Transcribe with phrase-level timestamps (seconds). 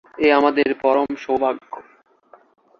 [0.17, 1.71] এ আমাদের পরম সৌভাগ্য।